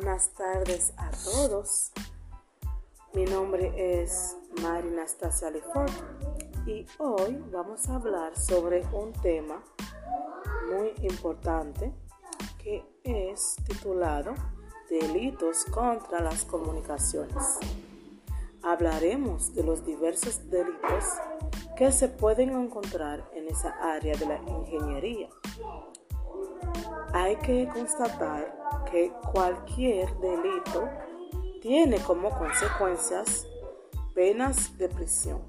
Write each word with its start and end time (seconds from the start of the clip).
Buenas 0.00 0.30
tardes 0.34 0.92
a 0.96 1.10
todos. 1.10 1.90
Mi 3.14 3.24
nombre 3.24 3.72
es 4.00 4.36
Mari 4.62 4.90
Nastasia 4.90 5.50
Lefort 5.50 5.90
y 6.66 6.86
hoy 6.98 7.36
vamos 7.50 7.88
a 7.88 7.96
hablar 7.96 8.38
sobre 8.38 8.86
un 8.92 9.12
tema 9.12 9.60
muy 10.70 10.92
importante 11.04 11.92
que 12.62 12.86
es 13.02 13.56
titulado 13.66 14.34
Delitos 14.88 15.64
contra 15.64 16.20
las 16.20 16.44
comunicaciones. 16.44 17.58
Hablaremos 18.62 19.52
de 19.52 19.64
los 19.64 19.84
diversos 19.84 20.48
delitos 20.48 21.06
que 21.76 21.90
se 21.90 22.06
pueden 22.06 22.50
encontrar 22.50 23.28
en 23.34 23.48
esa 23.48 23.70
área 23.82 24.16
de 24.16 24.26
la 24.26 24.36
ingeniería. 24.46 25.28
Hay 27.12 27.36
que 27.36 27.68
constatar 27.68 28.54
que 28.90 29.12
cualquier 29.32 30.14
delito 30.18 30.88
tiene 31.62 31.98
como 32.00 32.30
consecuencias 32.30 33.46
penas 34.14 34.76
de 34.78 34.88
prisión 34.88 35.40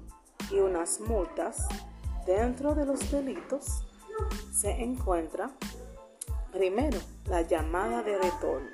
y 0.50 0.58
unas 0.58 1.00
multas. 1.00 1.66
Dentro 2.26 2.74
de 2.74 2.86
los 2.86 3.10
delitos 3.10 3.86
se 4.52 4.70
encuentra 4.70 5.50
primero 6.52 6.98
la 7.26 7.42
llamada 7.42 8.02
de 8.02 8.16
retorno 8.18 8.68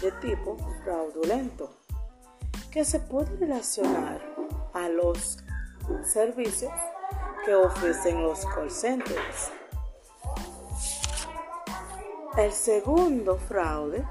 de 0.00 0.12
tipo 0.12 0.56
fraudulento 0.82 1.70
que 2.70 2.84
se 2.84 3.00
puede 3.00 3.36
relacionar 3.36 4.20
a 4.72 4.88
los 4.88 5.38
servicios 6.04 6.72
que 7.44 7.54
ofrecen 7.54 8.22
los 8.22 8.44
call 8.46 8.70
centers 8.70 9.50
el 12.36 12.52
segundo 12.52 13.36
fraude 13.36 14.06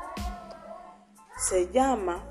se 1.37 1.71
llama 1.71 2.21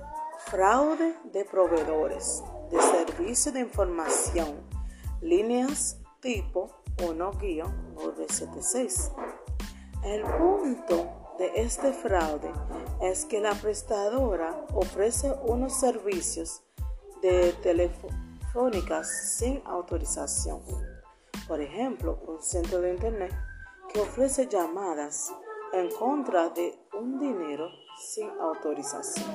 fraude 0.46 1.16
de 1.32 1.46
proveedores 1.46 2.44
de 2.70 2.82
servicio 2.82 3.52
de 3.52 3.60
información, 3.60 4.60
líneas 5.22 5.96
tipo 6.20 6.68
1-976. 6.98 9.10
El 10.04 10.24
punto 10.24 11.06
de 11.38 11.52
este 11.56 11.92
fraude 11.92 12.52
es 13.00 13.24
que 13.24 13.40
la 13.40 13.54
prestadora 13.54 14.66
ofrece 14.74 15.32
unos 15.46 15.80
servicios 15.80 16.62
de 17.22 17.54
telefónicas 17.62 19.08
sin 19.36 19.62
autorización. 19.64 20.60
Por 21.46 21.62
ejemplo, 21.62 22.20
un 22.26 22.42
centro 22.42 22.82
de 22.82 22.92
internet 22.92 23.32
que 23.92 24.00
ofrece 24.00 24.48
llamadas 24.48 25.32
en 25.72 25.90
contra 25.90 26.48
de 26.50 26.78
un 26.94 27.18
dinero 27.18 27.68
sin 27.98 28.28
autorización. 28.40 29.26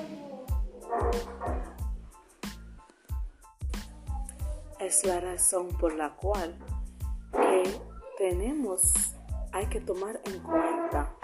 Es 4.78 5.04
la 5.04 5.20
razón 5.20 5.68
por 5.78 5.94
la 5.94 6.14
cual 6.16 6.58
tenemos, 8.18 8.92
hay 9.52 9.66
que 9.66 9.80
tomar 9.80 10.20
en 10.24 10.40
cuenta 10.40 11.14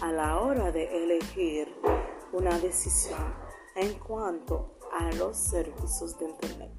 a 0.00 0.12
la 0.12 0.40
hora 0.40 0.72
de 0.72 1.04
elegir 1.04 1.74
una 2.32 2.58
decisión 2.58 3.34
en 3.76 3.98
cuanto 3.98 4.78
a 4.92 5.10
los 5.12 5.36
servicios 5.36 6.18
de 6.18 6.26
Internet. 6.26 6.70